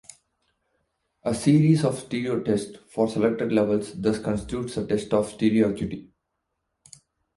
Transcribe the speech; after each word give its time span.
A 1.21 1.35
series 1.35 1.85
of 1.85 1.93
stereotests 1.99 2.75
for 2.91 3.07
selected 3.07 3.51
levels 3.51 3.93
thus 4.01 4.17
constitutes 4.17 4.75
a 4.77 4.87
test 4.87 5.13
of 5.13 5.29
stereoacuity. 5.29 6.09